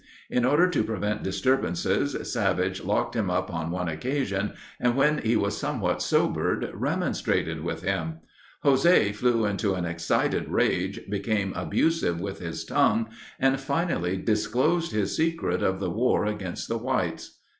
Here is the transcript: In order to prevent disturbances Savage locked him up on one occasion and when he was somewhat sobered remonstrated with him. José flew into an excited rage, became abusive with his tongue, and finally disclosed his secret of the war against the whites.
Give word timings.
In 0.31 0.45
order 0.45 0.67
to 0.67 0.83
prevent 0.83 1.21
disturbances 1.21 2.17
Savage 2.33 2.81
locked 2.83 3.15
him 3.15 3.29
up 3.29 3.53
on 3.53 3.69
one 3.69 3.87
occasion 3.87 4.53
and 4.79 4.95
when 4.97 5.19
he 5.19 5.35
was 5.35 5.55
somewhat 5.55 6.01
sobered 6.01 6.67
remonstrated 6.73 7.63
with 7.63 7.83
him. 7.83 8.15
José 8.65 9.13
flew 9.13 9.45
into 9.45 9.75
an 9.75 9.85
excited 9.85 10.49
rage, 10.49 11.01
became 11.07 11.53
abusive 11.53 12.19
with 12.19 12.39
his 12.39 12.65
tongue, 12.65 13.09
and 13.39 13.59
finally 13.59 14.17
disclosed 14.17 14.91
his 14.91 15.15
secret 15.15 15.61
of 15.61 15.79
the 15.79 15.91
war 15.91 16.25
against 16.25 16.67
the 16.67 16.79
whites. 16.79 17.37